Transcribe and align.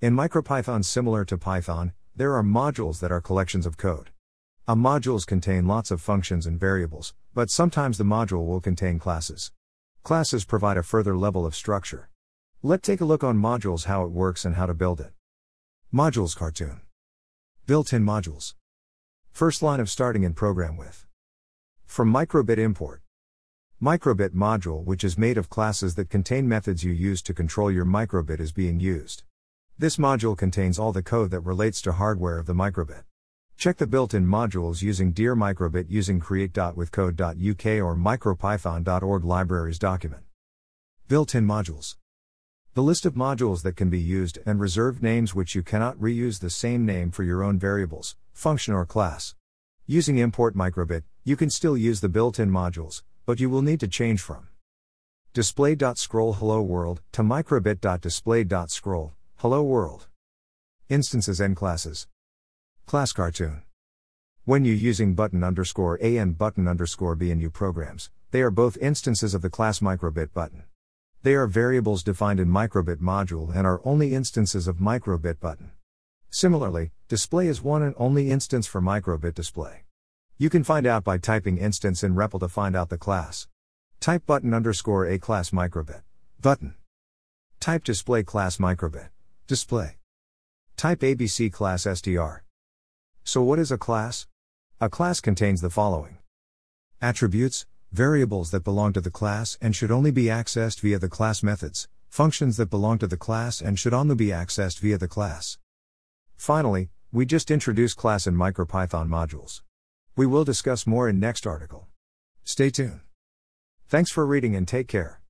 In 0.00 0.14
MicroPython, 0.14 0.84
similar 0.84 1.24
to 1.24 1.36
Python, 1.36 1.92
there 2.14 2.36
are 2.36 2.44
modules 2.44 3.00
that 3.00 3.10
are 3.10 3.20
collections 3.20 3.66
of 3.66 3.76
code. 3.76 4.10
A 4.68 4.76
modules 4.76 5.26
contain 5.26 5.66
lots 5.66 5.90
of 5.90 6.00
functions 6.00 6.46
and 6.46 6.60
variables, 6.60 7.14
but 7.34 7.50
sometimes 7.50 7.98
the 7.98 8.04
module 8.04 8.46
will 8.46 8.60
contain 8.60 9.00
classes. 9.00 9.50
Classes 10.04 10.44
provide 10.44 10.76
a 10.76 10.84
further 10.84 11.16
level 11.16 11.44
of 11.44 11.56
structure. 11.56 12.10
Let's 12.62 12.86
take 12.86 13.00
a 13.00 13.04
look 13.04 13.24
on 13.24 13.38
modules 13.38 13.86
how 13.86 14.04
it 14.04 14.12
works 14.12 14.44
and 14.44 14.54
how 14.54 14.66
to 14.66 14.72
build 14.72 15.00
it. 15.00 15.10
Modules 15.92 16.36
cartoon. 16.36 16.82
Built-in 17.66 18.04
modules. 18.04 18.54
First 19.32 19.64
line 19.64 19.80
of 19.80 19.90
starting 19.90 20.22
in 20.22 20.32
program 20.32 20.76
with. 20.76 21.06
From 21.86 22.12
microbit 22.12 22.58
import. 22.58 23.02
Microbit 23.82 24.30
module 24.30 24.84
which 24.84 25.02
is 25.02 25.18
made 25.18 25.36
of 25.36 25.50
classes 25.50 25.96
that 25.96 26.08
contain 26.08 26.48
methods 26.48 26.84
you 26.84 26.92
use 26.92 27.20
to 27.22 27.34
control 27.34 27.68
your 27.68 27.84
microbit 27.84 28.38
is 28.38 28.52
being 28.52 28.78
used. 28.78 29.24
This 29.80 29.96
module 29.96 30.36
contains 30.36 30.76
all 30.76 30.92
the 30.92 31.04
code 31.04 31.30
that 31.30 31.42
relates 31.42 31.80
to 31.82 31.92
hardware 31.92 32.36
of 32.36 32.46
the 32.46 32.52
microbit. 32.52 33.04
Check 33.56 33.76
the 33.76 33.86
built-in 33.86 34.26
modules 34.26 34.82
using 34.82 35.12
dir 35.12 35.36
Microbit 35.36 35.86
using 35.88 36.18
create.withcode.uk 36.18 37.66
or 37.84 37.96
micropython.org 37.96 39.24
libraries 39.24 39.78
document. 39.78 40.24
Built-in 41.06 41.46
modules. 41.46 41.94
The 42.74 42.82
list 42.82 43.06
of 43.06 43.14
modules 43.14 43.62
that 43.62 43.76
can 43.76 43.88
be 43.88 44.00
used 44.00 44.40
and 44.44 44.58
reserved 44.58 45.00
names 45.00 45.32
which 45.36 45.54
you 45.54 45.62
cannot 45.62 45.96
reuse 45.98 46.40
the 46.40 46.50
same 46.50 46.84
name 46.84 47.12
for 47.12 47.22
your 47.22 47.44
own 47.44 47.56
variables, 47.56 48.16
function 48.32 48.74
or 48.74 48.84
class. 48.84 49.36
Using 49.86 50.18
import 50.18 50.56
microbit, 50.56 51.04
you 51.22 51.36
can 51.36 51.50
still 51.50 51.76
use 51.76 52.00
the 52.00 52.08
built-in 52.08 52.50
modules, 52.50 53.02
but 53.26 53.38
you 53.38 53.48
will 53.48 53.62
need 53.62 53.78
to 53.78 53.86
change 53.86 54.22
from 54.22 54.48
display.scroll 55.34 56.32
hello 56.32 56.60
world 56.62 57.00
to 57.12 57.22
microbit.display.scroll 57.22 59.12
hello 59.42 59.62
world. 59.62 60.08
Instances 60.88 61.38
and 61.38 61.54
classes. 61.54 62.08
Class 62.86 63.12
cartoon. 63.12 63.62
When 64.44 64.64
you 64.64 64.72
using 64.72 65.14
button 65.14 65.44
underscore 65.44 65.96
A 66.02 66.16
and 66.16 66.36
button 66.36 66.66
underscore 66.66 67.14
B 67.14 67.30
in 67.30 67.38
new 67.38 67.48
programs, 67.48 68.10
they 68.32 68.40
are 68.40 68.50
both 68.50 68.76
instances 68.78 69.34
of 69.34 69.42
the 69.42 69.48
class 69.48 69.78
microbit 69.78 70.32
button. 70.34 70.64
They 71.22 71.34
are 71.34 71.46
variables 71.46 72.02
defined 72.02 72.40
in 72.40 72.48
microbit 72.48 72.96
module 72.96 73.54
and 73.54 73.64
are 73.64 73.80
only 73.84 74.12
instances 74.12 74.66
of 74.66 74.78
microbit 74.78 75.38
button. 75.38 75.70
Similarly, 76.30 76.90
display 77.06 77.46
is 77.46 77.62
one 77.62 77.84
and 77.84 77.94
only 77.96 78.32
instance 78.32 78.66
for 78.66 78.80
microbit 78.80 79.34
display. 79.34 79.84
You 80.36 80.50
can 80.50 80.64
find 80.64 80.84
out 80.84 81.04
by 81.04 81.16
typing 81.16 81.58
instance 81.58 82.02
in 82.02 82.16
REPL 82.16 82.40
to 82.40 82.48
find 82.48 82.74
out 82.74 82.88
the 82.88 82.98
class. 82.98 83.46
Type 84.00 84.26
button 84.26 84.52
underscore 84.52 85.06
A 85.06 85.16
class 85.20 85.50
microbit. 85.50 86.02
Button. 86.40 86.74
Type 87.60 87.84
display 87.84 88.24
class 88.24 88.56
microbit. 88.56 89.10
Display. 89.48 89.96
Type 90.76 91.00
ABC 91.00 91.50
class 91.50 91.86
str. 91.94 92.42
So, 93.24 93.42
what 93.42 93.58
is 93.58 93.72
a 93.72 93.78
class? 93.78 94.26
A 94.78 94.90
class 94.90 95.22
contains 95.22 95.62
the 95.62 95.70
following 95.70 96.18
attributes, 97.00 97.64
variables 97.90 98.50
that 98.50 98.62
belong 98.62 98.92
to 98.92 99.00
the 99.00 99.10
class 99.10 99.56
and 99.62 99.74
should 99.74 99.90
only 99.90 100.10
be 100.10 100.24
accessed 100.24 100.80
via 100.80 100.98
the 100.98 101.08
class 101.08 101.42
methods, 101.42 101.88
functions 102.10 102.58
that 102.58 102.68
belong 102.68 102.98
to 102.98 103.06
the 103.06 103.16
class 103.16 103.62
and 103.62 103.78
should 103.78 103.94
only 103.94 104.14
be 104.14 104.26
accessed 104.26 104.80
via 104.80 104.98
the 104.98 105.08
class. 105.08 105.56
Finally, 106.36 106.90
we 107.10 107.24
just 107.24 107.50
introduced 107.50 107.96
class 107.96 108.26
in 108.26 108.34
MicroPython 108.34 109.08
modules. 109.08 109.62
We 110.14 110.26
will 110.26 110.44
discuss 110.44 110.86
more 110.86 111.08
in 111.08 111.18
next 111.18 111.46
article. 111.46 111.88
Stay 112.44 112.68
tuned. 112.68 113.00
Thanks 113.86 114.12
for 114.12 114.26
reading 114.26 114.54
and 114.54 114.68
take 114.68 114.88
care. 114.88 115.22